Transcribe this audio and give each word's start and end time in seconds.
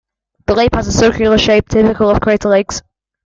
The 0.47 0.55
lake 0.55 0.73
has 0.73 0.87
a 0.87 0.91
circular 0.91 1.37
shape 1.37 1.69
typical 1.69 2.09
of 2.09 2.21
crater 2.21 2.49
lakes. 2.49 2.81